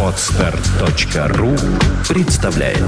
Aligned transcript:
Отстар.ру 0.00 1.56
представляет 2.08 2.78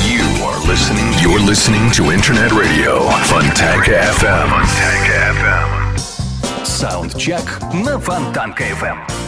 You 0.00 0.24
are 0.42 0.58
listening. 0.66 1.12
You're 1.22 1.38
listening 1.38 1.92
to 1.92 2.10
Internet 2.10 2.50
Radio 2.50 3.08
Fontanka 3.28 3.92
FM. 4.18 4.50
FM. 5.06 6.64
Саундчек 6.64 7.60
на 7.72 8.00
Фонтанка 8.00 8.64
FM. 8.64 9.24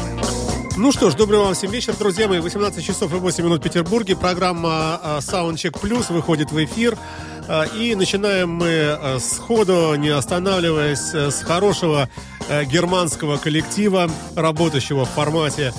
Ну 0.79 0.93
что 0.93 1.11
ж, 1.11 1.15
добрый 1.15 1.39
вам 1.39 1.55
всем 1.55 1.71
вечер, 1.71 1.95
друзья 1.97 2.29
мои. 2.29 2.41
18 2.41 2.85
часов 2.85 3.11
и 3.15 3.17
8 3.17 3.45
минут 3.45 3.61
в 3.61 3.63
Петербурге. 3.63 4.15
Программа 4.15 5.01
а, 5.03 5.19
Soundcheck 5.21 5.81
Plus 5.81 6.13
выходит 6.13 6.51
в 6.51 6.65
эфир. 6.65 6.99
А, 7.49 7.65
и 7.65 7.95
начинаем 7.95 8.51
мы 8.51 8.69
а, 8.71 9.19
сходу, 9.21 9.95
не 9.97 10.09
останавливаясь, 10.09 11.15
с 11.15 11.43
хорошего 11.43 12.09
германского 12.49 13.39
коллектива, 13.39 14.09
работающего 14.37 15.05
в 15.05 15.09
формате 15.09 15.73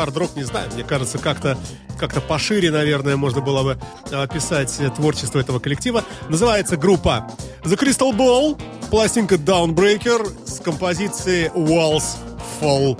хард-рок, 0.00 0.36
не 0.36 0.44
знаю, 0.44 0.70
мне 0.74 0.84
кажется, 0.84 1.18
как-то 1.18 1.56
как-то 1.98 2.22
пошире, 2.22 2.70
наверное, 2.70 3.16
можно 3.16 3.42
было 3.42 3.62
бы 3.62 3.78
описать 4.10 4.74
творчество 4.96 5.38
этого 5.38 5.58
коллектива. 5.58 6.02
Называется 6.30 6.78
группа 6.78 7.30
The 7.62 7.78
Crystal 7.78 8.16
Ball, 8.16 8.58
пластинка 8.90 9.34
Downbreaker 9.34 10.46
с 10.46 10.60
композицией 10.60 11.48
Walls 11.48 12.16
Fall 12.58 12.98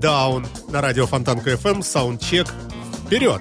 Down 0.00 0.46
на 0.70 0.80
радио 0.80 1.06
Фонтанка 1.06 1.52
FM, 1.52 1.84
саундчек. 1.84 2.48
Вперед! 3.06 3.40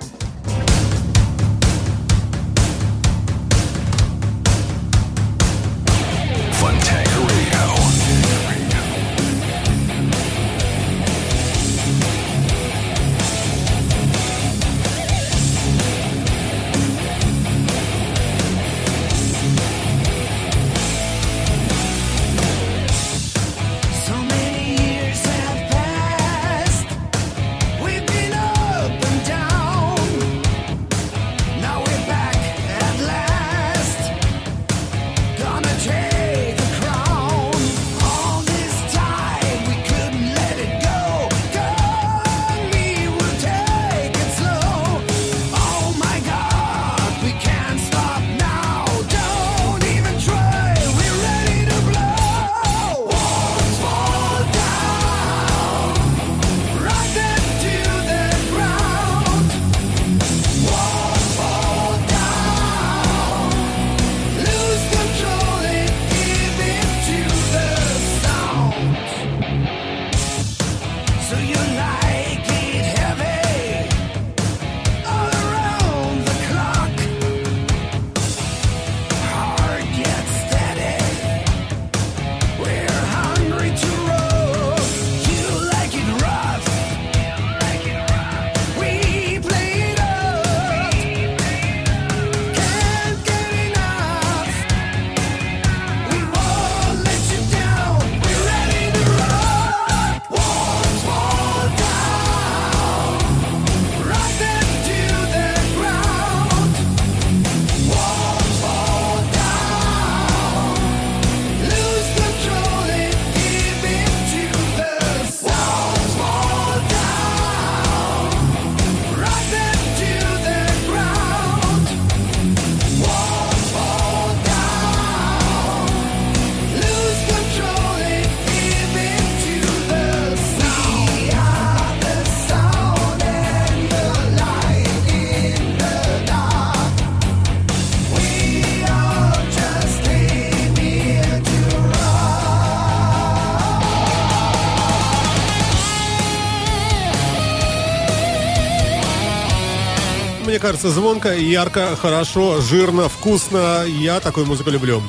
Мне 150.60 150.68
кажется, 150.72 150.90
звонко, 150.90 151.34
ярко, 151.34 151.96
хорошо, 151.96 152.60
жирно, 152.60 153.08
вкусно. 153.08 153.86
Я 153.88 154.20
такую 154.20 154.46
музыку 154.46 154.70
люблю. 154.70 155.02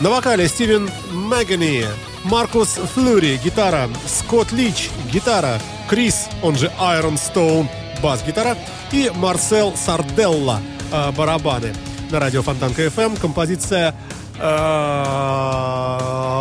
На 0.00 0.08
вокале 0.08 0.48
Стивен 0.48 0.88
Мэгани, 1.12 1.84
Маркус 2.24 2.78
Флюри, 2.94 3.38
гитара, 3.44 3.90
Скотт 4.06 4.50
Лич, 4.50 4.88
гитара, 5.12 5.60
Крис, 5.90 6.28
он 6.42 6.56
же 6.56 6.72
Iron 6.80 7.20
Stone, 7.20 7.68
бас-гитара, 8.02 8.56
и 8.90 9.12
Марсел 9.14 9.74
Сарделла, 9.76 10.62
э, 10.90 11.12
барабаны. 11.12 11.74
На 12.10 12.18
радио 12.18 12.40
Фонтанка 12.40 12.86
FM 12.86 13.20
композиция 13.20 13.94
э, 14.38 14.42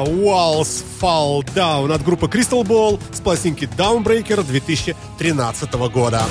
Walls 0.08 0.86
Fall 1.02 1.44
Down 1.54 1.94
от 1.94 2.02
группы 2.02 2.28
Crystal 2.28 2.64
Ball 2.64 2.98
с 3.12 3.20
пластинки 3.20 3.66
Downbreaker 3.78 4.42
2013 4.42 5.74
года. 5.92 6.22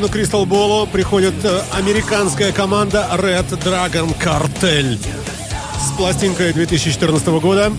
арену 0.00 0.12
Кристал 0.12 0.46
Боло 0.46 0.86
приходит 0.86 1.44
э, 1.44 1.60
американская 1.72 2.52
команда 2.52 3.06
Red 3.12 3.48
Dragon 3.62 4.16
Cartel 4.18 4.98
с 5.78 5.92
пластинкой 5.96 6.54
2014 6.54 7.26
года, 7.28 7.70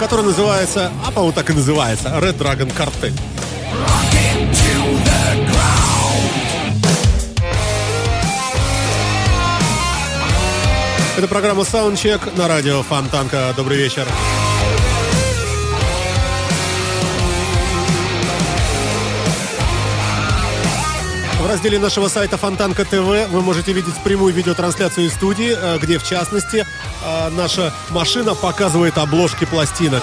которая 0.00 0.26
называется, 0.26 0.90
а 1.06 1.12
по-моему 1.12 1.32
так 1.32 1.50
и 1.50 1.52
называется, 1.52 2.08
Red 2.08 2.38
Dragon 2.38 2.72
Cartel. 2.76 3.12
Это 11.16 11.28
программа 11.28 11.62
Soundcheck 11.62 12.36
на 12.36 12.48
радио 12.48 12.82
Фонтанка. 12.82 13.54
Добрый 13.56 13.78
вечер. 13.78 14.04
Добрый 14.04 14.24
вечер. 14.26 14.37
В 21.48 21.50
разделе 21.50 21.78
нашего 21.78 22.08
сайта 22.08 22.36
Фонтанка 22.36 22.84
ТВ 22.84 23.30
вы 23.30 23.40
можете 23.40 23.72
видеть 23.72 23.94
прямую 24.04 24.34
видеотрансляцию 24.34 25.06
из 25.06 25.14
студии, 25.14 25.56
э, 25.56 25.78
где, 25.78 25.98
в 25.98 26.04
частности, 26.04 26.66
э, 27.02 27.28
наша 27.30 27.72
машина 27.88 28.34
показывает 28.34 28.98
обложки 28.98 29.46
пластинок. 29.46 30.02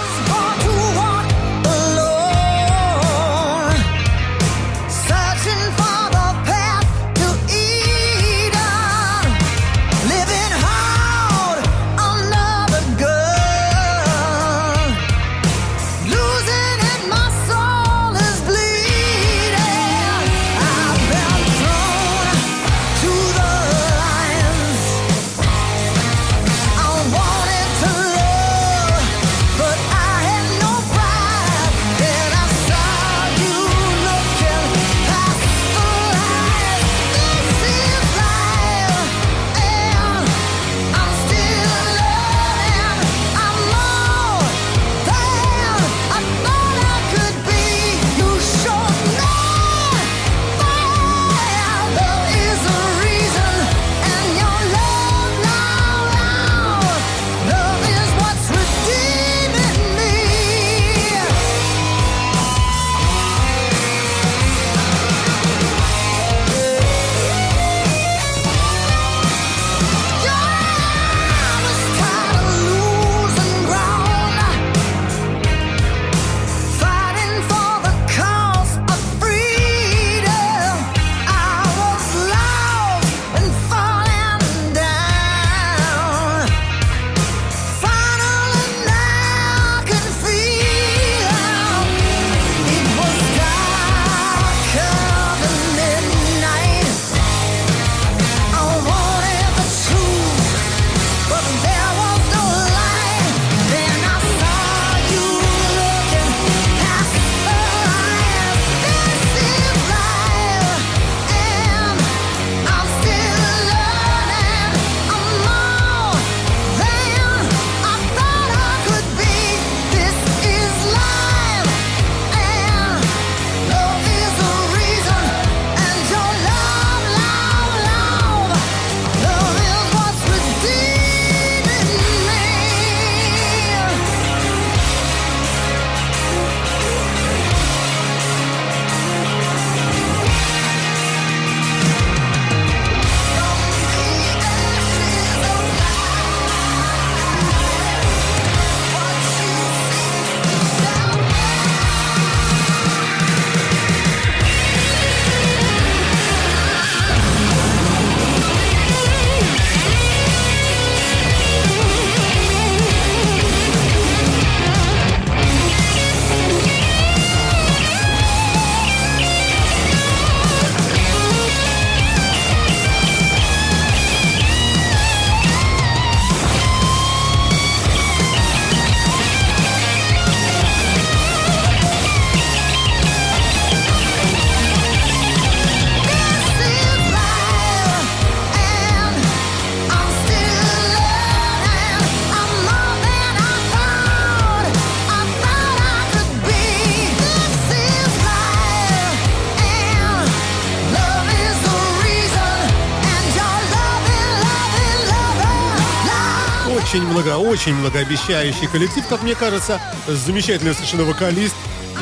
очень 207.65 207.77
многообещающий 207.77 208.67
коллектив, 208.67 209.03
как 209.07 209.23
мне 209.23 209.33
кажется, 209.33 209.81
замечательный 210.07 210.75
совершенно 210.75 211.03
вокалист. 211.03 211.55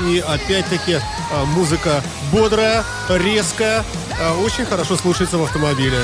И 0.10 0.20
опять-таки 0.20 0.93
э, 0.93 1.00
музыка 1.55 2.03
бодрая, 2.34 2.84
резкая, 3.08 3.86
э, 4.20 4.34
очень 4.43 4.65
хорошо 4.65 4.98
слушается 4.98 5.38
в 5.38 5.43
автомобиле. 5.43 5.98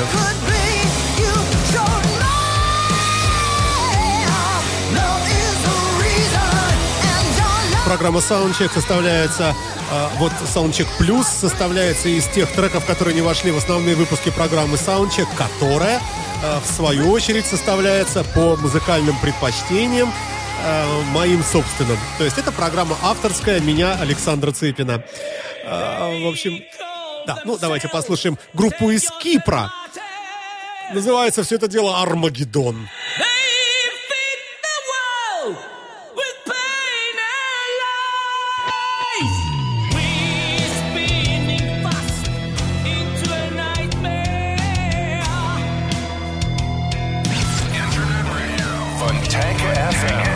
Программа 7.85 8.19
Soundcheck 8.19 8.73
составляется, 8.73 9.53
э, 9.91 10.07
вот 10.19 10.31
Soundcheck 10.55 10.87
Plus 10.97 11.25
составляется 11.25 12.07
из 12.07 12.27
тех 12.27 12.49
треков, 12.53 12.85
которые 12.85 13.13
не 13.13 13.21
вошли 13.21 13.51
в 13.51 13.57
основные 13.57 13.95
выпуски 13.95 14.29
программы 14.29 14.77
Soundcheck, 14.77 15.27
которая 15.35 15.99
Э, 16.41 16.59
в 16.59 16.65
свою 16.65 17.11
очередь, 17.11 17.45
составляется 17.45 18.23
по 18.23 18.55
музыкальным 18.55 19.17
предпочтениям 19.19 20.11
э, 20.63 21.01
моим 21.11 21.43
собственным. 21.43 21.97
То 22.17 22.23
есть 22.23 22.37
это 22.37 22.51
программа 22.51 22.95
авторская 23.01 23.59
меня, 23.59 23.97
Александра 23.99 24.51
Цыпина. 24.51 25.03
Э, 25.65 26.23
в 26.23 26.27
общем, 26.27 26.63
да, 27.27 27.41
ну 27.43 27.57
давайте 27.57 27.89
послушаем 27.89 28.37
группу 28.53 28.89
из 28.89 29.09
Кипра. 29.21 29.71
Называется 30.93 31.43
все 31.43 31.55
это 31.55 31.67
дело 31.67 32.01
«Армагеддон». 32.01 32.87
on 49.09 49.23
Tank 49.23 49.59
FM. 49.59 50.28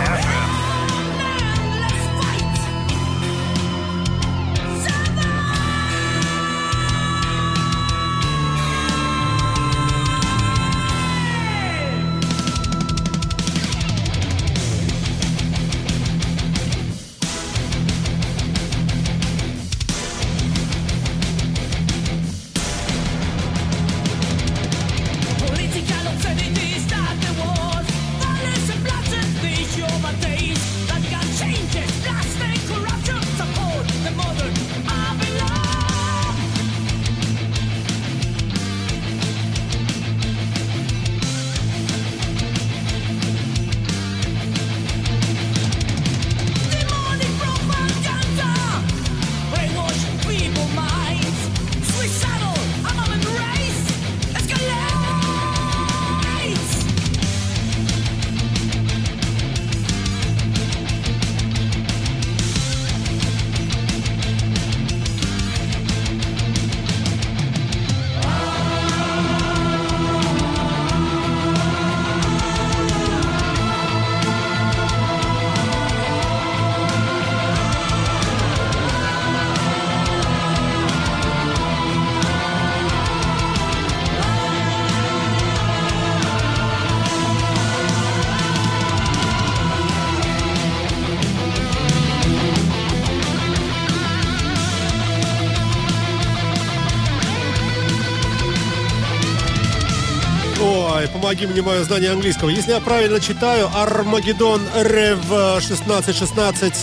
Ой, 101.03 101.09
помоги 101.09 101.45
мне 101.47 101.61
мое 101.61 101.83
знание 101.83 102.11
английского. 102.11 102.47
Если 102.47 102.71
я 102.71 102.79
правильно 102.79 103.19
читаю, 103.19 103.69
Армагеддон 103.75 104.61
Рев 104.73 105.19
1616, 105.29 106.73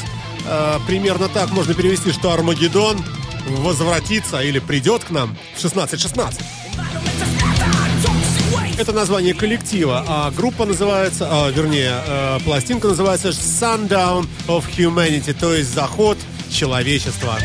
э, 0.45 0.79
примерно 0.87 1.31
так 1.31 1.51
можно 1.53 1.73
перевести, 1.73 2.13
что 2.13 2.31
Армагеддон 2.31 3.03
возвратится 3.47 4.43
или 4.43 4.59
придет 4.59 5.05
к 5.05 5.11
нам 5.11 5.35
в 5.55 5.59
1616. 5.59 6.39
Это 8.77 8.93
название 8.93 9.33
коллектива, 9.33 10.05
а 10.07 10.31
группа 10.31 10.67
называется, 10.67 11.27
а, 11.31 11.51
вернее, 11.51 11.95
э, 12.07 12.41
пластинка 12.45 12.89
называется 12.89 13.31
Sundown 13.31 14.29
of 14.49 14.65
Humanity, 14.77 15.33
то 15.33 15.55
есть 15.55 15.73
заход 15.73 16.19
человечества. 16.51 17.39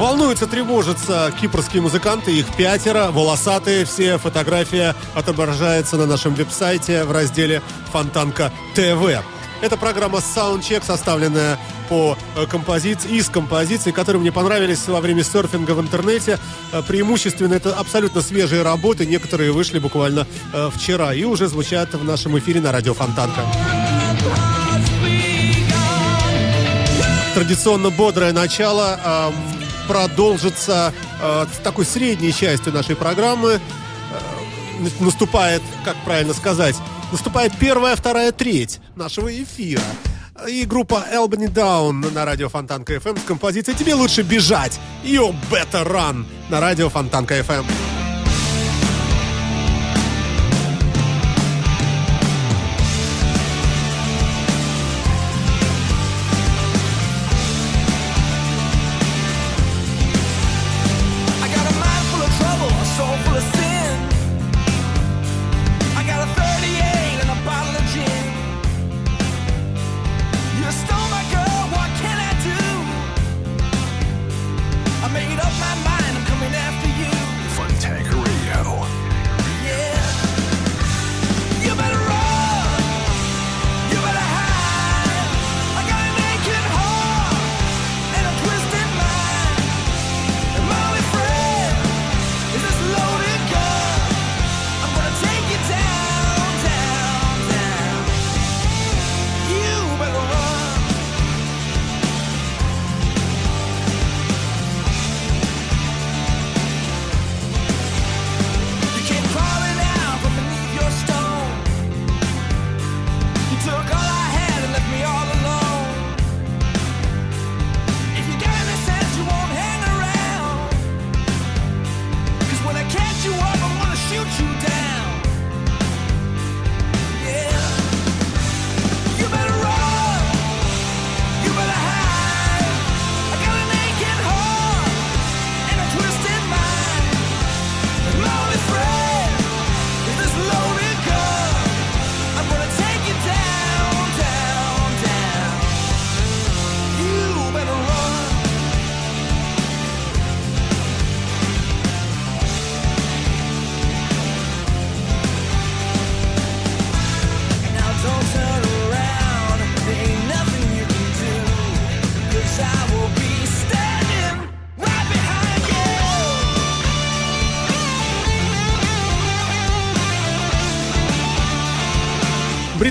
Волнуются, 0.00 0.46
тревожатся 0.46 1.30
кипрские 1.38 1.82
музыканты, 1.82 2.32
их 2.32 2.46
пятеро, 2.56 3.10
волосатые, 3.10 3.84
все 3.84 4.16
фотография 4.16 4.94
отображается 5.14 5.98
на 5.98 6.06
нашем 6.06 6.34
веб-сайте 6.34 7.04
в 7.04 7.12
разделе 7.12 7.60
Фонтанка 7.92 8.50
ТВ. 8.74 9.22
Это 9.60 9.76
программа 9.76 10.20
Soundcheck, 10.20 10.86
составленная 10.86 11.58
по 11.90 12.16
э, 12.34 12.46
композиции, 12.46 13.10
из 13.10 13.28
композиций, 13.28 13.92
которые 13.92 14.22
мне 14.22 14.32
понравились 14.32 14.88
во 14.88 15.02
время 15.02 15.22
серфинга 15.22 15.72
в 15.72 15.80
интернете. 15.82 16.38
Э, 16.72 16.80
Преимущественно 16.80 17.52
это 17.52 17.74
абсолютно 17.74 18.22
свежие 18.22 18.62
работы, 18.62 19.04
некоторые 19.04 19.52
вышли 19.52 19.80
буквально 19.80 20.26
э, 20.54 20.70
вчера 20.74 21.12
и 21.12 21.24
уже 21.24 21.46
звучат 21.46 21.92
в 21.92 22.04
нашем 22.04 22.38
эфире 22.38 22.62
на 22.62 22.72
радио 22.72 22.94
Фонтанка. 22.94 23.42
Традиционно 27.34 27.90
бодрое 27.90 28.32
начало 28.32 28.98
эм, 29.04 29.49
продолжится 29.90 30.92
э, 31.20 31.46
такой 31.64 31.84
средней 31.84 32.32
частью 32.32 32.72
нашей 32.72 32.94
программы. 32.94 33.54
Э, 33.54 33.60
на- 34.78 35.04
наступает, 35.04 35.62
как 35.84 35.96
правильно 36.04 36.32
сказать, 36.32 36.76
наступает 37.10 37.58
первая, 37.58 37.96
вторая 37.96 38.30
треть 38.30 38.78
нашего 38.94 39.28
эфира. 39.36 39.82
И 40.48 40.64
группа 40.64 41.04
Albany 41.12 41.52
Down 41.52 42.12
на 42.14 42.24
радио 42.24 42.48
Фонтанка 42.48 42.94
FM 42.94 43.18
с 43.18 43.24
композицией 43.24 43.76
«Тебе 43.76 43.94
лучше 43.94 44.22
бежать» 44.22 44.78
You 45.04 45.34
Better 45.50 45.84
Run 45.84 46.24
на 46.50 46.60
радио 46.60 46.88
Фонтанка 46.88 47.40
FM. 47.40 47.64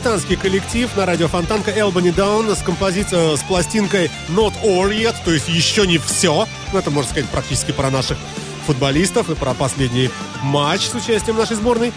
Британский 0.09 0.37
коллектив 0.37 0.89
на 0.97 1.05
радио 1.05 1.27
Фонтанка 1.27 1.69
Albany 1.69 2.11
Down 2.11 2.55
с 2.55 2.63
композицией, 2.63 3.37
с 3.37 3.41
пластинкой 3.41 4.09
Not 4.29 4.55
All 4.63 4.89
Yet, 4.89 5.13
то 5.23 5.29
есть 5.29 5.47
еще 5.47 5.85
не 5.85 5.99
все. 5.99 6.47
Ну, 6.73 6.79
это 6.79 6.89
можно 6.89 7.11
сказать 7.11 7.29
практически 7.29 7.71
про 7.71 7.91
наших 7.91 8.17
футболистов 8.65 9.29
и 9.29 9.35
про 9.35 9.53
последний 9.53 10.09
матч 10.41 10.87
с 10.87 10.95
участием 10.95 11.37
нашей 11.37 11.57
сборной. 11.57 11.93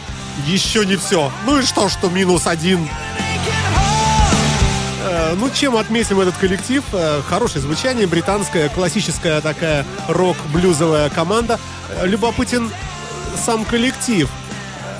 Еще 0.47 0.85
не 0.85 0.97
все. 0.97 1.33
Ну 1.47 1.61
и 1.61 1.63
что, 1.63 1.89
что 1.89 2.11
минус 2.11 2.47
один 2.47 2.87
Э, 5.05 5.35
Ну, 5.35 5.49
чем 5.49 5.77
отметим 5.77 6.21
этот 6.21 6.37
коллектив? 6.37 6.85
Э, 6.93 7.23
Хорошее 7.27 7.63
звучание, 7.63 8.07
британская, 8.07 8.69
классическая 8.69 9.41
такая 9.41 9.87
рок-блюзовая 10.09 11.09
команда. 11.09 11.59
Э, 11.89 12.07
Любопытен 12.07 12.71
сам 13.43 13.65
коллектив. 13.65 14.29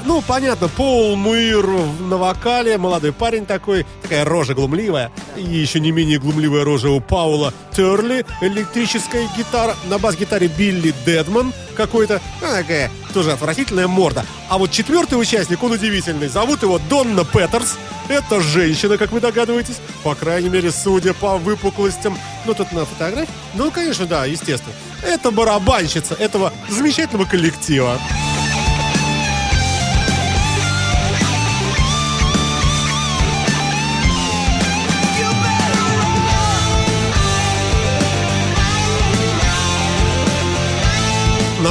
Ну, 0.05 0.21
понятно, 0.21 0.69
Пол 0.69 1.17
Муир 1.17 1.67
на 2.01 2.17
вокале, 2.17 2.77
молодой 2.77 3.13
парень 3.13 3.47
такой, 3.47 3.87
такая 4.03 4.25
рожа 4.25 4.55
глумливая. 4.55 5.13
И 5.37 5.43
еще 5.43 5.81
не 5.81 5.93
менее 5.93 6.19
глумливая 6.19 6.65
рожа 6.65 6.91
у 6.91 7.01
Паула 7.01 7.55
Терли, 7.73 8.27
электрическая 8.41 9.29
гитара, 9.37 9.77
на 9.89 9.99
бас-гитаре 9.99 10.49
Билли 10.49 10.93
Дедман 11.07 11.53
какой-то, 11.77 12.21
ну, 12.41 12.49
такая 12.49 12.91
тоже 13.15 13.33
отвратительная 13.33 13.87
морда. 13.87 14.25
А 14.49 14.59
вот 14.59 14.71
четвертый 14.71 15.21
участник, 15.21 15.63
он 15.63 15.73
удивительный. 15.73 16.29
Зовут 16.29 16.63
его 16.63 16.81
Донна 16.91 17.25
Петерс. 17.25 17.77
Это 18.09 18.41
женщина, 18.41 18.99
как 18.99 19.13
вы 19.13 19.21
догадываетесь. 19.21 19.77
По 20.03 20.15
крайней 20.15 20.49
мере, 20.49 20.73
судя 20.73 21.15
по 21.15 21.39
выпуклостям. 21.39 22.19
Ну, 22.45 22.55
тут 22.55 22.73
на 22.73 22.85
фотографии. 22.85 23.33
Ну, 23.55 23.71
конечно, 23.71 24.07
да, 24.07 24.25
естественно. 24.25 24.75
Это 25.03 25.31
барабанщица 25.31 26.15
этого 26.15 26.53
замечательного 26.69 27.27
коллектива. 27.29 27.99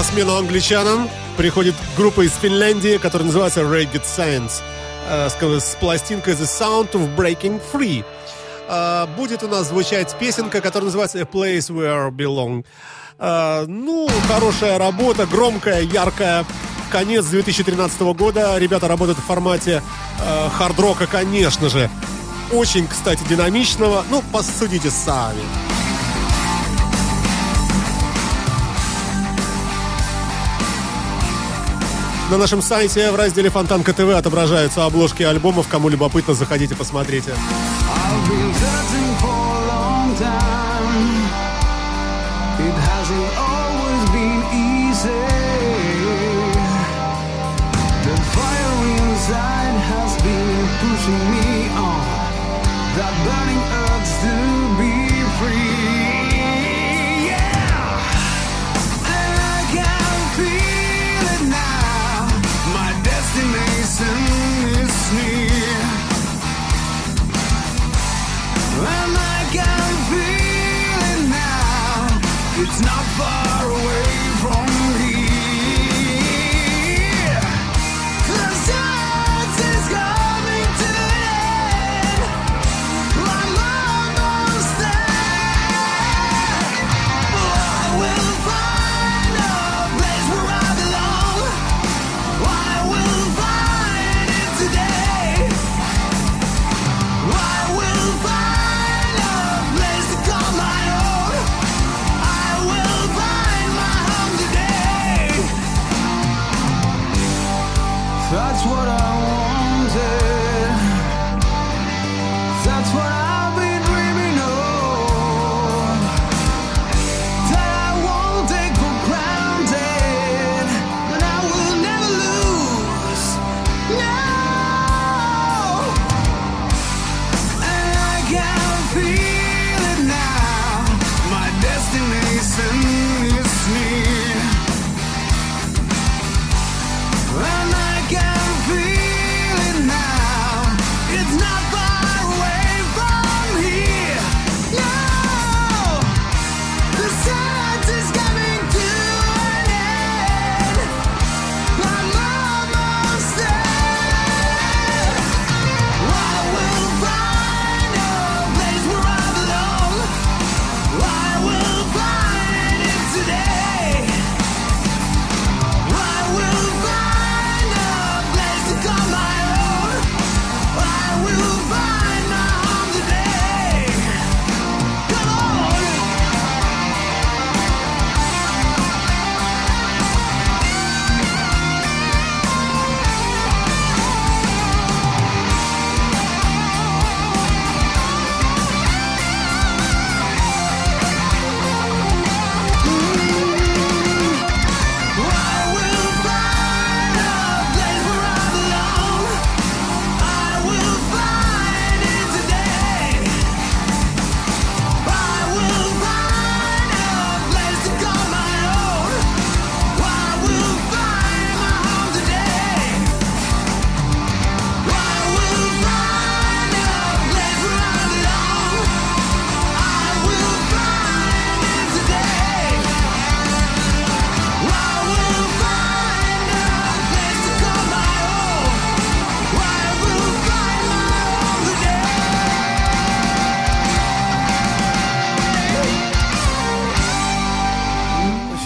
На 0.01 0.05
смену 0.05 0.35
англичанам 0.35 1.07
приходит 1.37 1.75
группа 1.95 2.21
из 2.21 2.33
Финляндии, 2.33 2.97
которая 2.97 3.27
называется 3.27 3.59
Ragged 3.59 4.01
Science 4.01 4.63
э, 5.07 5.29
с, 5.29 5.75
пластинкой 5.75 6.33
The 6.33 6.45
Sound 6.45 6.93
of 6.93 7.15
Breaking 7.15 7.61
Free. 7.71 8.03
а, 8.67 9.05
будет 9.15 9.43
у 9.43 9.47
нас 9.47 9.67
звучать 9.67 10.15
песенка, 10.17 10.59
которая 10.59 10.85
называется 10.85 11.19
A 11.19 11.21
Place 11.21 11.69
Where 11.69 12.09
Belong. 12.09 12.65
А, 13.19 13.65
ну, 13.67 14.09
хорошая 14.27 14.79
работа, 14.79 15.27
громкая, 15.27 15.81
яркая. 15.83 16.45
Конец 16.89 17.25
2013 17.25 18.01
года. 18.01 18.57
Ребята 18.57 18.87
работают 18.87 19.19
в 19.19 19.23
формате 19.23 19.83
э, 20.19 20.49
хард-рока, 20.57 21.05
конечно 21.05 21.69
же. 21.69 21.91
Очень, 22.51 22.87
кстати, 22.87 23.21
динамичного. 23.29 24.03
Ну, 24.09 24.23
посудите 24.33 24.89
сами. 24.89 25.43
На 32.31 32.37
нашем 32.37 32.61
сайте 32.61 33.11
в 33.11 33.15
разделе 33.17 33.49
Фонтанка 33.49 33.91
ТВ 33.91 34.15
отображаются 34.15 34.85
обложки 34.85 35.21
альбомов. 35.21 35.67
Кому 35.67 35.89
любопытно, 35.89 36.33
заходите, 36.33 36.75
посмотрите. 36.75 37.31
I've 37.31 38.29
been. 40.19 40.60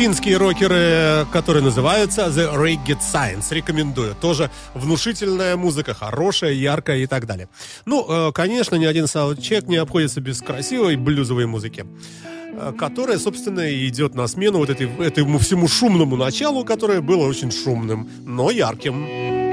Финские 0.05 0.37
рокеры, 0.37 1.25
которые 1.33 1.63
называются 1.63 2.27
The 2.27 2.53
Reggae 2.55 2.99
Science. 2.99 3.47
Рекомендую. 3.49 4.13
Тоже 4.13 4.51
внушительная 4.75 5.57
музыка, 5.57 5.95
хорошая, 5.95 6.51
яркая 6.51 6.97
и 6.97 7.07
так 7.07 7.25
далее. 7.25 7.49
Ну, 7.85 8.05
э, 8.07 8.31
конечно, 8.31 8.75
ни 8.75 8.85
один 8.85 9.07
саундчек 9.07 9.67
не 9.67 9.77
обходится 9.77 10.21
без 10.21 10.43
красивой 10.43 10.95
блюзовой 10.95 11.47
музыки 11.47 11.87
э, 12.53 12.73
которая, 12.77 13.17
собственно, 13.17 13.61
и 13.61 13.87
идет 13.87 14.13
на 14.13 14.27
смену 14.27 14.59
вот 14.59 14.69
этой, 14.69 14.87
этому 15.03 15.39
всему 15.39 15.67
шумному 15.67 16.15
началу, 16.17 16.63
которое 16.63 17.01
было 17.01 17.25
очень 17.25 17.49
шумным, 17.49 18.07
но 18.23 18.51
ярким. 18.51 19.44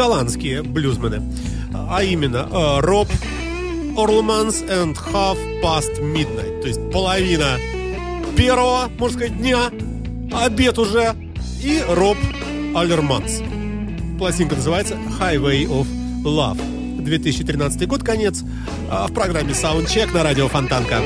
Голландские 0.00 0.62
блюзмены. 0.62 1.22
А 1.74 2.02
именно 2.02 2.48
э, 2.50 2.80
Роб 2.80 3.08
Орлманс 3.96 4.62
and 4.62 4.96
Half 4.96 5.38
Past 5.62 6.00
Midnight. 6.00 6.49
То 6.60 6.68
есть 6.68 6.90
половина 6.90 7.58
первого, 8.36 8.90
можно 8.98 9.18
сказать, 9.18 9.38
дня, 9.38 9.70
обед 10.32 10.78
уже, 10.78 11.14
и 11.62 11.82
Роб 11.88 12.16
Аллерманс. 12.74 13.42
Пластинка 14.18 14.56
называется 14.56 14.94
Highway 15.18 15.66
of 15.66 15.86
Love. 16.22 17.02
2013 17.02 17.88
год, 17.88 18.02
конец. 18.02 18.42
А 18.90 19.06
В 19.06 19.12
программе 19.12 19.52
Soundcheck 19.52 20.12
на 20.12 20.22
радио 20.22 20.48
Фонтанка. 20.48 21.00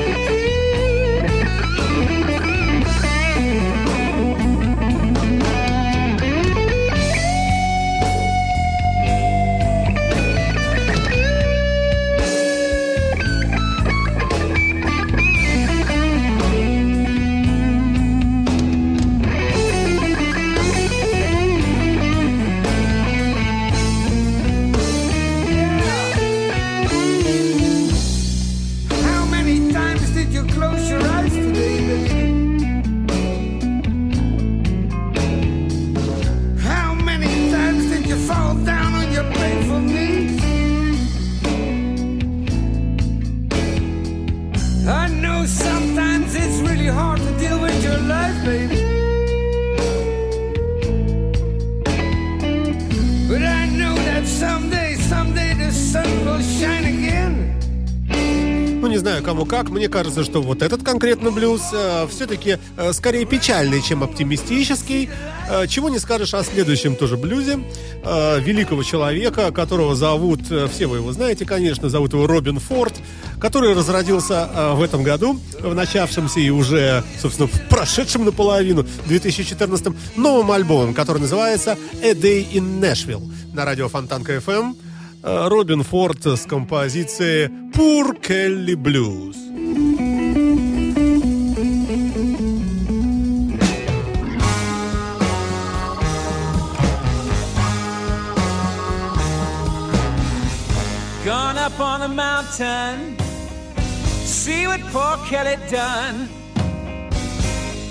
Someday, 54.25 54.95
someday 54.95 55.53
the 55.53 55.71
sun 55.71 56.25
will 56.25 56.41
shine 56.41 56.85
again. 56.85 57.54
Ну, 58.85 58.91
не 58.91 58.97
знаю, 58.97 59.23
кому 59.23 59.47
как. 59.47 59.69
Мне 59.69 59.89
кажется, 59.89 60.23
что 60.23 60.43
вот 60.43 60.61
этот 60.61 60.83
конкретно 60.83 61.31
блюз 61.31 61.63
все-таки 62.07 62.59
скорее 62.91 63.25
печальный, 63.25 63.81
чем 63.81 64.03
оптимистический. 64.03 65.09
Э, 65.49 65.65
чего 65.67 65.89
не 65.89 65.97
скажешь 65.97 66.35
о 66.35 66.43
следующем 66.43 66.95
тоже 66.95 67.17
блюзе. 67.17 67.59
э, 68.03 68.39
великого 68.39 68.83
человека, 68.83 69.51
которого 69.51 69.95
зовут, 69.95 70.41
э, 70.51 70.67
все 70.71 70.85
вы 70.85 70.97
его 70.97 71.11
знаете, 71.11 71.45
конечно, 71.45 71.89
зовут 71.89 72.13
его 72.13 72.27
Робин 72.27 72.59
Форд, 72.59 72.93
который 73.39 73.73
разродился 73.73 74.47
э, 74.53 74.73
в 74.73 74.83
этом 74.83 75.01
году, 75.01 75.39
в 75.59 75.73
начавшемся 75.73 76.39
и 76.39 76.51
уже, 76.51 77.03
собственно, 77.19 77.47
в 77.47 77.67
прошедшем 77.67 78.25
наполовину 78.25 78.85
2014 79.07 79.87
новым 80.15 80.51
альбомом, 80.51 80.93
который 80.93 81.19
называется 81.19 81.77
«A 82.03 82.11
Day 82.11 82.47
in 82.51 82.79
Nashville» 82.79 83.27
на 83.53 83.65
радио 83.65 83.89
Фонтанка 83.89 84.35
FM. 84.35 84.75
Э, 85.24 85.48
Робин 85.48 85.82
Форд 85.82 86.24
с 86.24 86.46
композицией 86.46 87.50
«Poor 87.74 88.14
Kelly 88.14 88.74
Blues». 88.74 89.36
Gone 101.22 101.58
up 101.58 101.78
on 101.78 102.00
a 102.02 102.08
mountain, 102.08 103.16
see 104.24 104.66
what 104.66 104.80
poor 104.90 105.18
Kelly 105.28 105.56
done. 105.70 106.28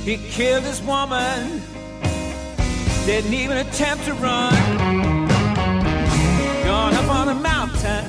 He 0.03 0.17
killed 0.31 0.63
his 0.63 0.81
woman, 0.81 1.61
didn't 3.05 3.33
even 3.35 3.57
attempt 3.57 4.05
to 4.05 4.13
run. 4.15 5.02
Gone 6.64 6.94
up 6.94 7.10
on 7.10 7.28
a 7.28 7.34
mountain, 7.34 8.04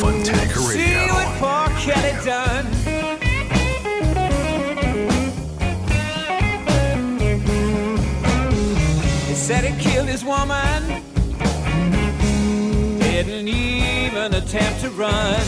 Funtanker 0.00 0.60
see 0.72 0.94
Radio. 0.94 1.12
what 1.12 1.28
poor 1.38 1.68
Kelly 1.78 2.14
done. 2.24 2.66
He 9.28 9.34
said 9.34 9.64
he 9.64 9.78
killed 9.78 10.08
his 10.08 10.24
woman, 10.24 11.02
didn't 12.98 13.48
even 13.48 14.34
attempt 14.34 14.80
to 14.80 14.90
run. 14.90 15.40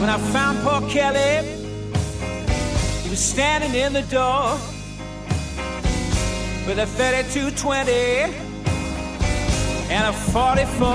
When 0.00 0.08
I 0.10 0.18
found 0.32 0.58
poor 0.64 0.88
Kelly, 0.90 1.59
he 3.10 3.14
was 3.14 3.24
standing 3.24 3.74
in 3.74 3.92
the 3.92 4.02
door 4.02 4.52
with 6.64 6.78
a 6.78 6.86
3220 6.86 7.90
and 9.90 10.06
a 10.06 10.12
44. 10.12 10.86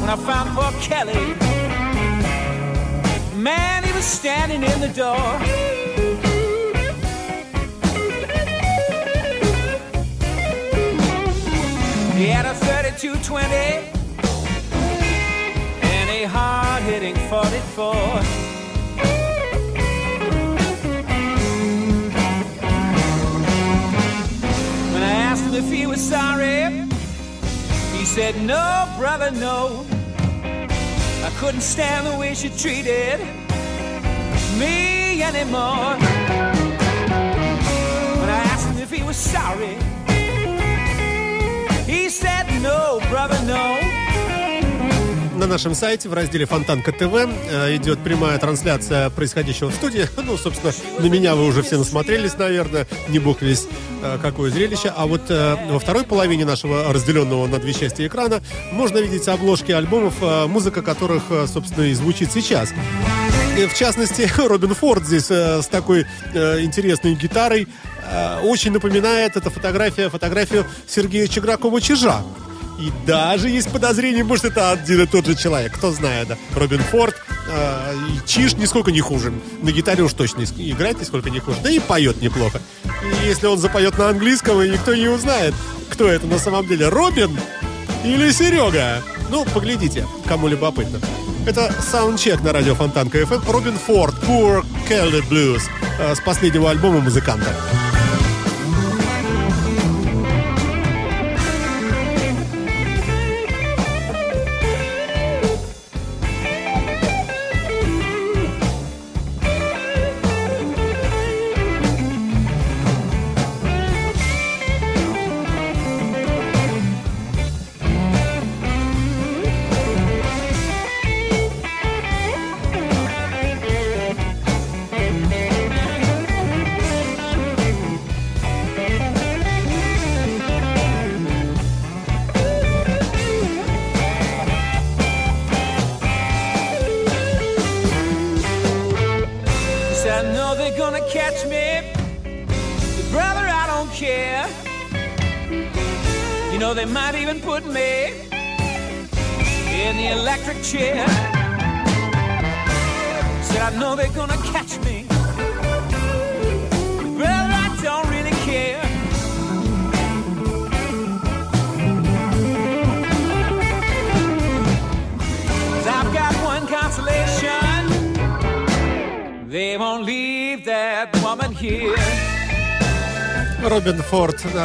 When 0.00 0.10
I 0.10 0.16
found 0.16 0.50
poor 0.56 0.72
Kelly, 0.80 1.36
man, 3.40 3.84
he 3.84 3.92
was 3.92 4.04
standing 4.04 4.64
in 4.64 4.80
the 4.80 4.88
door. 4.88 5.38
He 12.18 12.26
had 12.26 12.46
a 12.46 12.54
3220 12.54 13.46
and 15.82 16.10
a 16.10 16.24
hard 16.24 16.82
hitting 16.82 17.14
44. 17.28 18.49
If 25.60 25.70
he 25.70 25.86
was 25.86 26.00
sorry, 26.00 26.88
he 27.96 28.04
said, 28.04 28.34
No, 28.42 28.92
brother, 28.98 29.30
no. 29.30 29.84
I 30.42 31.30
couldn't 31.38 31.60
stand 31.60 32.06
the 32.06 32.16
way 32.16 32.34
she 32.34 32.48
treated 32.48 33.20
me 34.58 35.22
anymore. 35.22 35.96
When 38.20 38.30
I 38.38 38.42
asked 38.52 38.68
him 38.70 38.78
if 38.78 38.90
he 38.90 39.02
was 39.02 39.16
sorry, 39.16 39.76
he 41.84 42.08
said, 42.08 42.46
No, 42.62 43.00
brother, 43.10 43.38
no. 43.44 43.99
На 45.40 45.46
нашем 45.46 45.74
сайте 45.74 46.06
в 46.10 46.12
разделе 46.12 46.44
Фонтанка 46.44 46.92
ТВ 46.92 47.14
э, 47.14 47.76
идет 47.76 47.98
прямая 48.00 48.38
трансляция 48.38 49.08
происходящего 49.08 49.70
в 49.70 49.74
студии. 49.74 50.06
Ну, 50.22 50.36
собственно, 50.36 50.72
на 50.98 51.06
меня 51.06 51.34
вы 51.34 51.46
уже 51.46 51.62
все 51.62 51.78
насмотрелись, 51.78 52.36
наверное, 52.36 52.86
не 53.08 53.18
весь 53.18 53.66
э, 54.02 54.18
какое 54.20 54.50
зрелище. 54.50 54.92
А 54.94 55.06
вот 55.06 55.22
э, 55.30 55.56
во 55.70 55.78
второй 55.78 56.04
половине 56.04 56.44
нашего 56.44 56.92
разделенного 56.92 57.46
на 57.46 57.58
две 57.58 57.72
части 57.72 58.06
экрана 58.06 58.42
можно 58.70 58.98
видеть 58.98 59.26
обложки 59.28 59.72
альбомов, 59.72 60.14
музыка 60.46 60.82
которых, 60.82 61.22
собственно, 61.46 61.84
и 61.84 61.94
звучит 61.94 62.30
сейчас. 62.32 62.74
В 63.56 63.74
частности, 63.74 64.30
Робин 64.38 64.74
Форд 64.74 65.06
здесь 65.06 65.30
с 65.30 65.66
такой 65.70 66.02
интересной 66.34 67.14
гитарой 67.14 67.66
очень 68.44 68.72
напоминает 68.72 69.36
эта 69.36 69.48
фотография 69.48 70.10
фотографию 70.10 70.66
Сергея 70.86 71.26
Чигракова-Чижа. 71.26 72.22
И 72.80 72.90
даже 73.06 73.50
есть 73.50 73.70
подозрение, 73.70 74.24
может, 74.24 74.46
это 74.46 74.72
один 74.72 75.02
и 75.02 75.06
тот 75.06 75.26
же 75.26 75.34
человек. 75.34 75.74
Кто 75.74 75.92
знает, 75.92 76.28
да. 76.28 76.38
Робин 76.54 76.80
Форд 76.80 77.14
э, 77.48 77.94
и 77.94 78.26
Чиж 78.26 78.54
нисколько 78.54 78.90
не 78.90 79.00
хуже. 79.00 79.32
На 79.60 79.70
гитаре 79.70 80.02
уж 80.02 80.14
точно 80.14 80.44
играет 80.56 80.98
нисколько 80.98 81.28
не 81.28 81.40
хуже. 81.40 81.58
Да 81.62 81.70
и 81.70 81.78
поет 81.78 82.22
неплохо. 82.22 82.60
И 82.84 83.26
если 83.26 83.46
он 83.46 83.58
запоет 83.58 83.98
на 83.98 84.08
английском, 84.08 84.62
и 84.62 84.70
никто 84.70 84.94
не 84.94 85.08
узнает, 85.08 85.54
кто 85.90 86.08
это 86.08 86.26
на 86.26 86.38
самом 86.38 86.66
деле, 86.66 86.88
Робин 86.88 87.38
или 88.02 88.30
Серега. 88.32 89.02
Ну, 89.28 89.44
поглядите, 89.44 90.06
кому 90.26 90.48
любопытно. 90.48 91.00
Это 91.46 91.74
саундчек 91.82 92.40
на 92.42 92.52
радио 92.52 92.74
Фонтанка 92.74 93.20
FM. 93.20 93.50
Робин 93.50 93.76
Форд, 93.86 94.14
Poor 94.24 94.64
Kelly 94.88 95.22
Blues 95.28 95.62
э, 95.98 96.14
с 96.14 96.20
последнего 96.20 96.70
альбома 96.70 97.00
музыканта. 97.00 97.54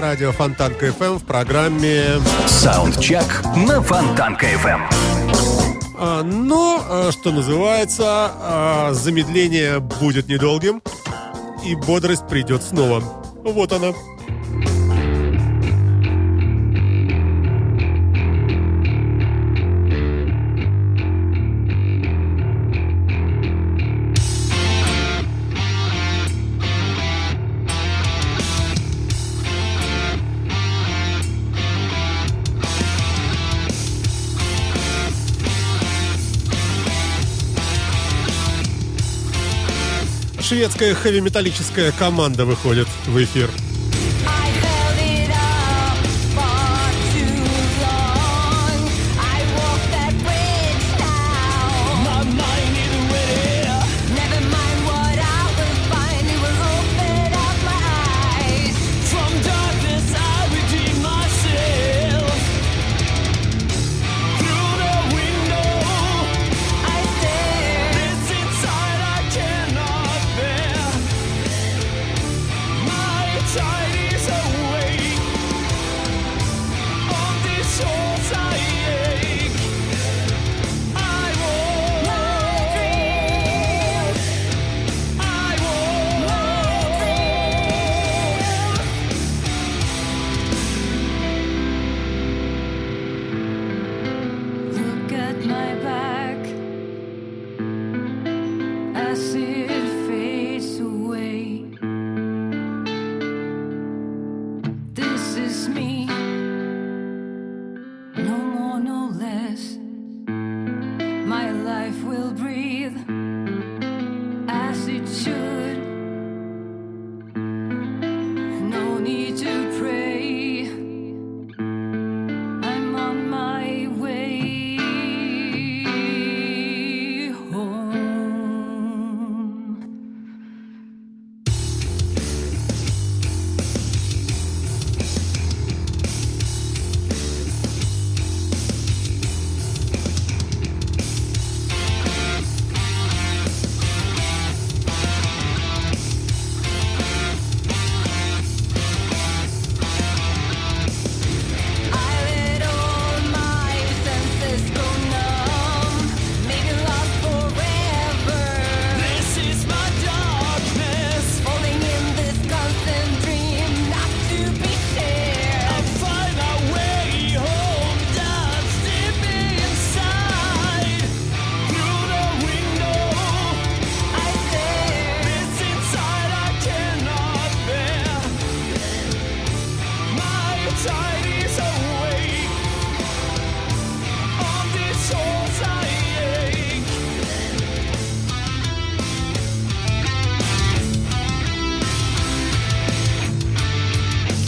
Радио 0.09 0.31
Фонтанка 0.31 0.89
FM 0.89 1.17
в 1.17 1.25
программе 1.25 2.21
Саундчек 2.45 3.25
на 3.67 3.81
Фонтанка 3.81 4.45
FM. 4.45 4.81
А, 5.97 6.21
Но, 6.21 6.79
а, 6.87 7.11
что 7.11 7.31
называется, 7.31 8.03
а, 8.05 8.93
замедление 8.93 9.79
будет 9.79 10.27
недолгим, 10.27 10.83
и 11.65 11.73
бодрость 11.73 12.27
придет 12.27 12.61
снова. 12.61 13.01
Вот 13.43 13.73
она. 13.73 13.93
Шведская 40.55 40.93
хэви-металлическая 40.93 41.91
команда 41.91 42.45
выходит 42.45 42.87
в 43.07 43.21
эфир. 43.21 43.49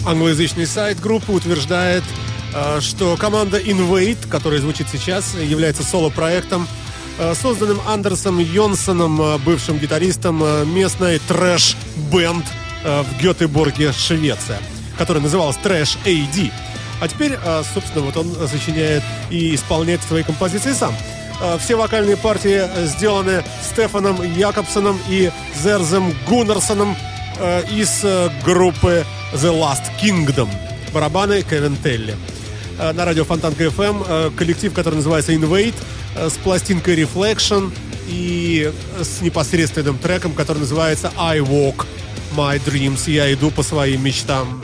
Англоязычный 0.08 0.66
сайт 0.66 1.02
группы 1.02 1.34
утверждает, 1.34 2.02
э, 2.54 2.80
что 2.80 3.18
команда 3.18 3.60
Invade, 3.60 4.30
которая 4.30 4.62
звучит 4.62 4.88
сейчас, 4.90 5.36
является 5.36 5.84
соло-проектом, 5.84 6.66
э, 7.20 7.34
созданным 7.36 7.82
Андерсом 7.86 8.40
Йонсоном, 8.40 9.22
э, 9.22 9.38
бывшим 9.40 9.78
гитаристом 9.80 10.42
местной 10.74 11.20
трэш-бенд 11.28 12.46
в 12.84 13.22
Гетеборге, 13.22 13.92
Швеция, 13.92 14.60
которая 14.98 15.22
называлась 15.22 15.58
Трэш 15.58 15.98
AD. 16.06 16.54
А 17.02 17.08
теперь, 17.10 17.38
собственно, 17.74 18.06
вот 18.06 18.16
он 18.16 18.48
сочиняет 18.48 19.04
и 19.30 19.56
исполняет 19.56 20.02
свои 20.04 20.24
композиции 20.24 20.72
сам. 20.72 20.96
Все 21.60 21.76
вокальные 21.76 22.16
партии 22.18 22.64
сделаны 22.86 23.44
Стефаном 23.62 24.22
Якобсоном 24.22 24.98
и 25.10 25.32
Зерзем 25.62 26.14
Гуннерсоном 26.28 26.96
из 27.72 28.06
группы 28.46 29.06
The 29.34 29.52
Last 29.52 29.84
Kingdom. 30.02 30.50
Барабаны 30.94 31.42
Кевин 31.42 31.76
Телли. 31.84 32.16
Э, 32.80 32.94
На 32.94 33.06
радио 33.06 33.26
Фонтанка 33.26 33.66
FM 33.66 34.06
э, 34.08 34.32
коллектив, 34.36 34.74
который 34.74 34.96
называется 34.96 35.34
Invade, 35.34 35.76
э, 36.16 36.30
с 36.30 36.34
пластинкой 36.34 36.96
Reflection 37.02 37.72
и 38.08 38.72
с 39.02 39.22
непосредственным 39.22 39.98
треком, 39.98 40.34
который 40.34 40.60
называется 40.60 41.12
I 41.18 41.40
Walk 41.40 41.86
My 42.38 42.62
Dreams. 42.64 43.12
Я 43.12 43.32
иду 43.34 43.52
по 43.52 43.64
своим 43.64 44.04
мечтам. 44.04 44.62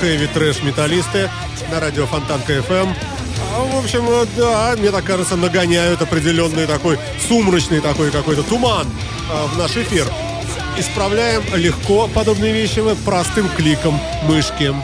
Хэви 0.00 0.26
трэш 0.28 0.62
металлисты 0.62 1.30
на 1.70 1.80
радио 1.80 2.06
Фонтанка 2.06 2.52
FM. 2.54 2.94
А, 3.54 3.60
В 3.64 3.78
общем, 3.78 4.04
да, 4.36 4.74
мне 4.76 4.90
так 4.90 5.04
кажется, 5.04 5.36
нагоняют 5.36 6.02
определенный 6.02 6.66
такой 6.66 6.98
сумрачный 7.28 7.80
такой 7.80 8.10
какой-то 8.10 8.42
туман 8.42 8.86
а, 9.30 9.46
в 9.46 9.58
наш 9.58 9.76
эфир. 9.76 10.06
Исправляем 10.78 11.42
легко 11.54 12.08
подобные 12.08 12.52
вещи 12.52 12.80
мы 12.80 12.94
простым 12.96 13.48
кликом 13.56 13.98
мышки. 14.24 14.74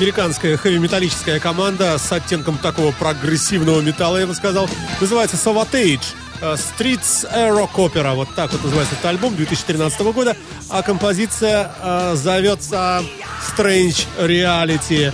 Американская 0.00 0.56
хэви-металлическая 0.56 1.38
команда 1.40 1.98
с 1.98 2.10
оттенком 2.10 2.56
такого 2.56 2.90
прогрессивного 2.92 3.82
металла, 3.82 4.16
я 4.16 4.26
бы 4.26 4.34
сказал, 4.34 4.66
называется 4.98 5.36
Savatage. 5.36 6.00
э, 6.40 6.54
Streets 6.56 7.30
Rock 7.30 7.74
Opera. 7.74 8.14
Вот 8.14 8.34
так 8.34 8.50
вот 8.50 8.64
называется 8.64 8.94
этот 8.94 9.04
альбом 9.04 9.36
2013 9.36 10.00
года. 10.00 10.34
А 10.70 10.80
композиция 10.80 11.70
э, 11.82 12.14
зовется 12.16 13.04
Strange 13.46 14.06
Reality. 14.18 15.12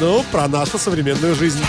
Ну, 0.00 0.24
про 0.32 0.48
нашу 0.48 0.78
современную 0.78 1.34
жизнь. 1.34 1.62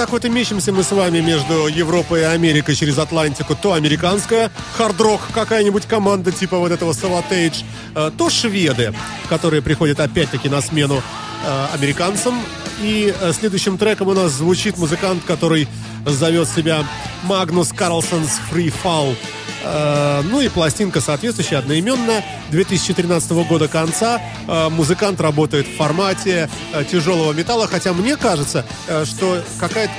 Так 0.00 0.12
вот 0.12 0.24
и 0.24 0.30
мечемся 0.30 0.72
мы 0.72 0.82
с 0.82 0.92
вами 0.92 1.20
между 1.20 1.66
Европой 1.66 2.22
и 2.22 2.24
Америкой 2.24 2.74
через 2.74 2.96
Атлантику. 2.96 3.54
То 3.54 3.74
американская 3.74 4.50
хард-рок 4.78 5.20
какая-нибудь 5.34 5.84
команда 5.84 6.32
типа 6.32 6.56
вот 6.56 6.72
этого 6.72 6.92
Savatage, 6.92 7.64
э, 7.94 8.10
то 8.16 8.30
шведы, 8.30 8.94
которые 9.28 9.60
приходят 9.60 10.00
опять-таки 10.00 10.48
на 10.48 10.62
смену 10.62 11.02
э, 11.44 11.66
американцам. 11.74 12.40
И 12.80 13.14
э, 13.14 13.32
следующим 13.34 13.76
треком 13.76 14.08
у 14.08 14.14
нас 14.14 14.32
звучит 14.32 14.78
музыкант, 14.78 15.22
который 15.26 15.68
зовет 16.06 16.48
себя 16.48 16.82
Магнус 17.24 17.70
Карлсонс 17.70 18.40
Free 18.50 18.72
Fall. 18.82 19.14
Э, 19.62 20.22
ну 20.24 20.40
и 20.40 20.48
пластинка 20.48 21.00
соответствующая, 21.00 21.58
одноименная, 21.58 22.24
2013 22.50 23.30
года 23.30 23.68
конца. 23.68 24.20
Э, 24.48 24.68
музыкант 24.68 25.20
работает 25.20 25.66
в 25.66 25.76
формате 25.76 26.48
э, 26.72 26.84
тяжелого 26.84 27.32
металла, 27.32 27.66
хотя 27.66 27.92
мне 27.92 28.16
кажется, 28.16 28.64
что 29.04 29.42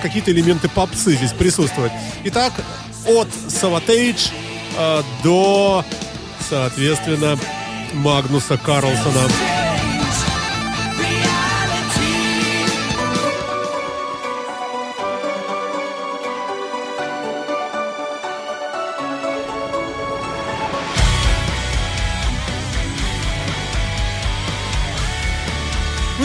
какие-то 0.01 0.32
элементы 0.32 0.70
попсы 0.70 1.16
здесь 1.16 1.34
присутствуют. 1.34 1.91
Итак, 2.26 2.53
от 3.05 3.28
Savatage 3.47 4.30
до, 5.24 5.84
соответственно, 6.49 7.38
Магнуса 7.93 8.57
Карлсона. 8.57 9.28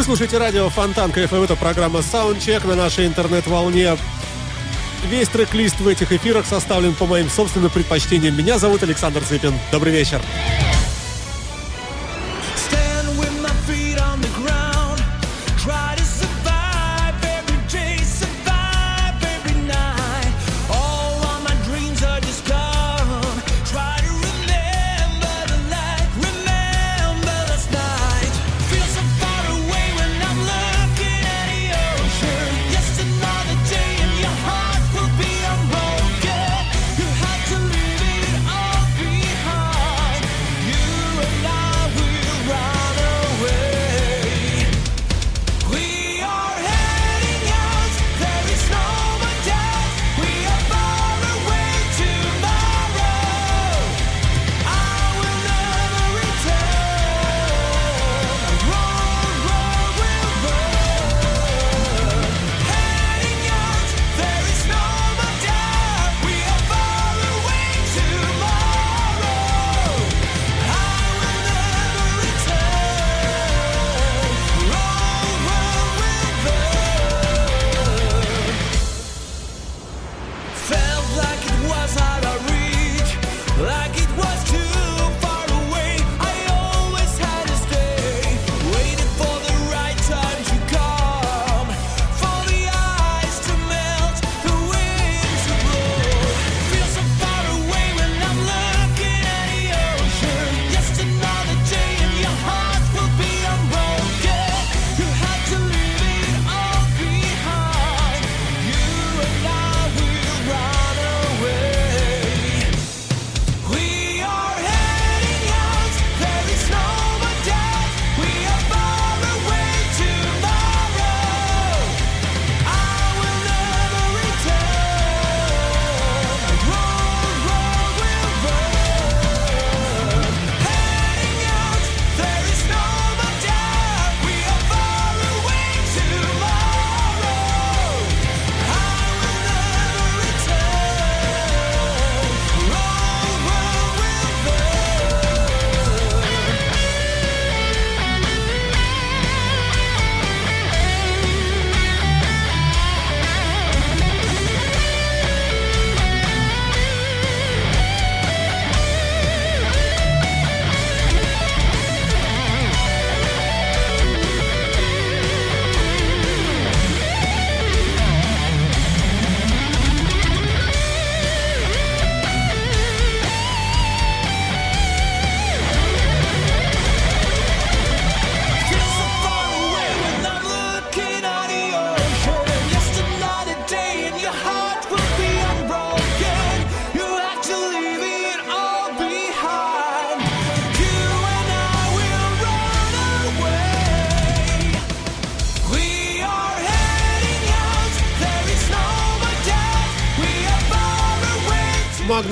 Слушаете 0.07 0.39
радио 0.39 0.69
Фонтан 0.69 1.11
КФМ. 1.11 1.43
Это 1.43 1.57
программа 1.57 1.99
Soundcheck 1.99 2.65
на 2.65 2.77
нашей 2.77 3.09
интернет-волне. 3.09 3.97
Весь 5.11 5.29
трек-лист 5.29 5.81
в 5.81 5.89
этих 5.89 6.13
эфирах 6.13 6.47
составлен 6.47 6.95
по 6.95 7.07
моим 7.07 7.29
собственным 7.29 7.71
предпочтениям. 7.73 8.37
Меня 8.37 8.59
зовут 8.59 8.85
Александр 8.85 9.21
Цыпин. 9.25 9.53
Добрый 9.73 9.93
вечер. 9.93 10.21
Stand 10.21 10.76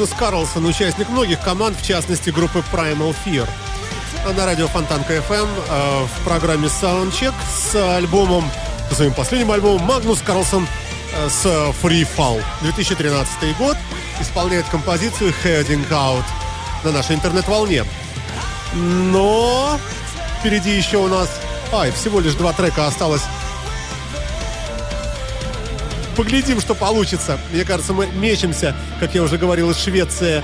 Магнус 0.05 0.19
Карлсон, 0.19 0.67
участник 0.67 1.09
многих 1.09 1.41
команд, 1.41 1.79
в 1.81 1.87
частности 1.87 2.29
группы 2.29 2.63
Primal 2.71 3.17
Fear. 3.25 3.49
А 4.27 4.35
На 4.35 4.45
радио 4.45 4.69
Фонтанка 4.69 5.03
FM 5.03 5.33
э, 5.33 6.05
в 6.05 6.25
программе 6.25 6.67
Soundcheck 6.67 7.33
с 7.51 7.75
альбомом, 7.97 8.45
своим 8.93 9.15
последним 9.15 9.51
альбомом 9.51 9.81
Магнус 9.87 10.21
Карлсон 10.21 10.69
э, 11.15 11.29
с 11.31 11.47
Free 11.83 12.07
Fall. 12.19 12.43
2013 12.61 13.57
год 13.57 13.79
исполняет 14.21 14.67
композицию 14.67 15.33
Heading 15.43 15.89
Out 15.89 16.25
на 16.85 16.93
нашей 16.93 17.17
интернет-волне. 17.17 17.85
Но 18.75 19.79
впереди 20.39 20.77
еще 20.77 20.99
у 20.99 21.09
нас... 21.09 21.31
Ай, 21.73 21.91
всего 21.93 22.21
лишь 22.21 22.35
два 22.35 22.53
трека 22.53 22.89
осталось. 22.89 23.23
Поглядим, 26.17 26.61
что 26.61 26.75
получится. 26.75 27.39
Мне 27.53 27.65
кажется, 27.65 27.93
мы 27.93 28.07
мечемся, 28.07 28.75
как 29.01 29.15
я 29.15 29.23
уже 29.23 29.39
говорил, 29.39 29.71
из 29.71 29.79
Швеции 29.79 30.43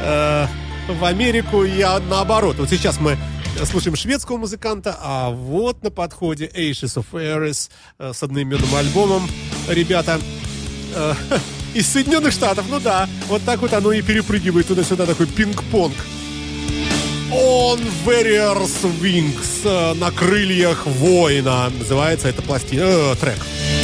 э, 0.00 0.46
в 0.88 1.04
Америку 1.04 1.64
и 1.64 1.80
а, 1.80 2.00
наоборот. 2.00 2.56
Вот 2.58 2.70
сейчас 2.70 3.00
мы 3.00 3.18
Слушаем 3.64 3.96
шведского 3.96 4.36
музыканта, 4.36 4.96
а 5.00 5.30
вот 5.30 5.82
на 5.82 5.90
подходе 5.90 6.46
Ashes 6.46 6.96
of 6.96 7.06
Ares 7.12 7.70
э, 7.98 8.12
с 8.14 8.22
одноименным 8.22 8.72
альбомом. 8.74 9.28
Ребята 9.68 10.20
э, 10.94 11.14
из 11.74 11.88
Соединенных 11.88 12.32
Штатов, 12.32 12.66
ну 12.68 12.78
да, 12.78 13.08
вот 13.26 13.42
так 13.44 13.60
вот 13.60 13.72
оно 13.72 13.92
и 13.92 14.00
перепрыгивает 14.00 14.68
туда-сюда, 14.68 15.06
такой 15.06 15.26
пинг-понг. 15.26 15.94
On 17.32 17.80
Warriors 18.06 18.84
Wings 19.00 19.64
э, 19.64 19.94
на 19.94 20.12
крыльях 20.12 20.86
воина 20.86 21.70
называется 21.76 22.28
эта 22.28 22.42
пластина, 22.42 22.82
э, 22.82 23.14
трек. 23.16 23.38
My 23.38 23.77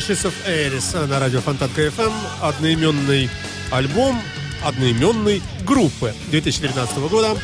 Spacious 0.00 0.24
of 0.24 0.34
Aries 0.46 1.06
на 1.08 1.20
радио 1.20 1.42
Фонтанка 1.42 1.82
FM 1.82 2.12
Одноименный 2.40 3.28
альбом 3.70 4.18
одноименной 4.64 5.42
группы 5.66 6.14
2013 6.30 6.96
года. 7.10 7.36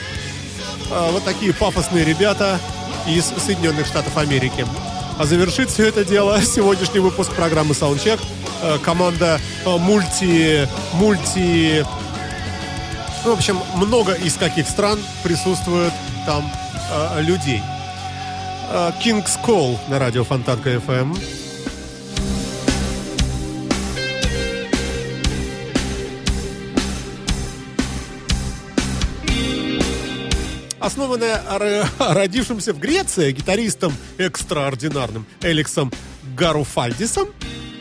А, 0.91 1.11
вот 1.11 1.23
такие 1.25 1.53
пафосные 1.53 2.07
ребята 2.07 2.59
из 3.07 3.27
Соединенных 3.27 3.87
Штатов 3.87 4.17
Америки. 4.17 4.67
А 5.19 5.27
завершит 5.27 5.69
все 5.69 5.87
это 5.87 6.03
дело 6.03 6.41
сегодняшний 6.43 7.01
выпуск 7.01 7.31
программы 7.35 7.75
Soundcheck. 7.75 8.19
А, 8.63 8.79
команда 8.79 9.39
а, 9.67 9.77
мульти... 9.77 10.67
мульти... 10.95 11.85
Ну, 13.27 13.35
в 13.35 13.37
общем, 13.37 13.61
много 13.75 14.15
из 14.15 14.35
каких 14.35 14.67
стран 14.67 14.99
присутствует 15.23 15.93
там 16.25 16.51
людей. 17.19 17.61
King's 19.05 19.39
Call 19.45 19.77
на 19.89 19.99
радио 19.99 20.25
Фонтанка 20.25 20.71
FM. 20.71 21.46
основанная 30.87 31.43
родившимся 31.99 32.73
в 32.73 32.79
Греции 32.79 33.33
гитаристом 33.33 33.93
экстраординарным 34.19 35.27
Алексом 35.43 35.93
Гаруфальдисом, 36.37 37.29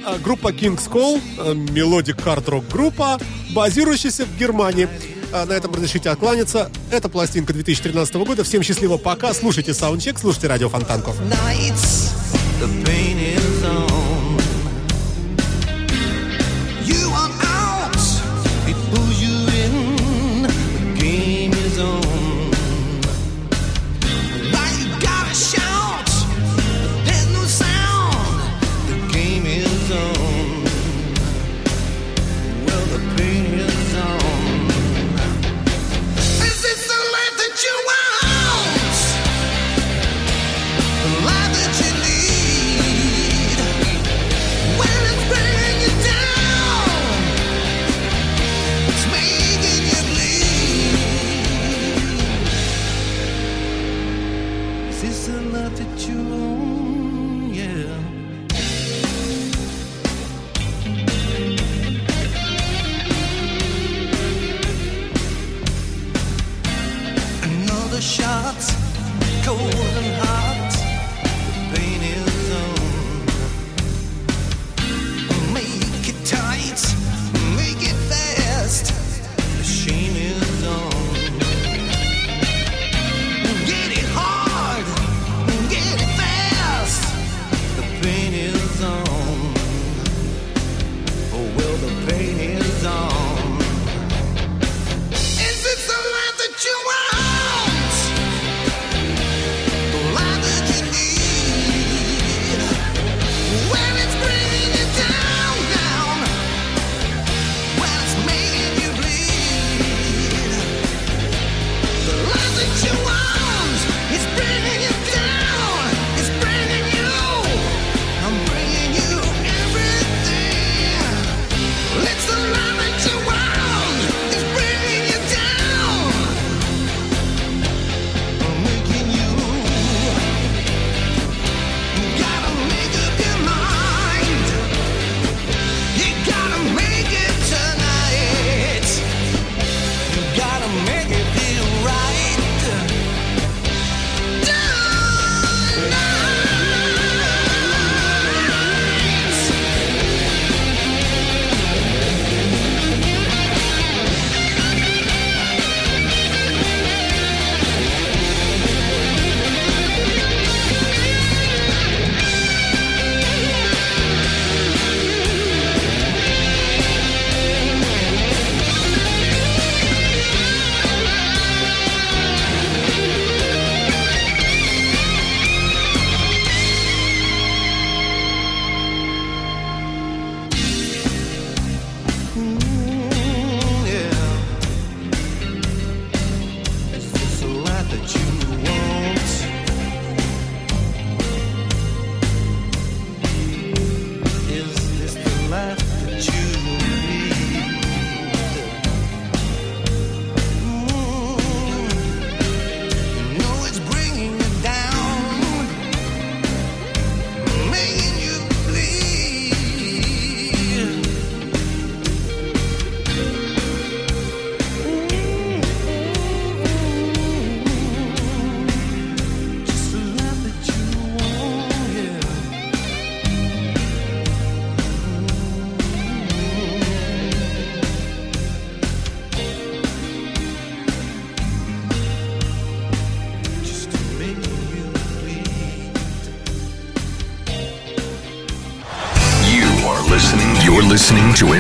а, 0.06 0.18
группа 0.18 0.52
King's 0.52 0.90
Call, 0.90 1.22
а, 1.38 1.54
melodic 1.54 2.22
хард-рок 2.22 2.68
группа, 2.68 3.20
базирующаяся 3.54 4.26
в 4.26 4.38
Германии. 4.38 4.90
А, 5.32 5.46
на 5.46 5.54
этом 5.54 5.74
разрешите 5.74 6.10
откланяться. 6.10 6.72
Это 6.92 7.10
пластинка 7.10 7.54
2013 7.54 8.26
года. 8.26 8.44
Всем 8.44 8.64
счастливо, 8.64 8.98
пока. 8.98 9.34
Слушайте 9.34 9.74
саундчек 9.74 10.18
слушайте 10.18 10.48
Радио 10.48 10.70
Фонтанка. 10.70 11.20
Nights, 11.22 12.12
the 12.60 12.84
pain 12.84 13.36
is 13.36 13.64
on. 13.64 14.05